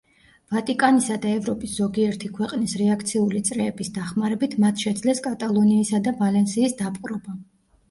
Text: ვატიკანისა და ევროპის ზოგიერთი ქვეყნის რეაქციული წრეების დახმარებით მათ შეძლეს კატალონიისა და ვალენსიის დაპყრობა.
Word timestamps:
ვატიკანისა 0.51 1.17
და 1.25 1.33
ევროპის 1.39 1.75
ზოგიერთი 1.81 2.29
ქვეყნის 2.37 2.73
რეაქციული 2.83 3.43
წრეების 3.51 3.93
დახმარებით 3.99 4.57
მათ 4.65 4.83
შეძლეს 4.87 5.23
კატალონიისა 5.29 6.03
და 6.11 6.17
ვალენსიის 6.25 6.77
დაპყრობა. 6.83 7.39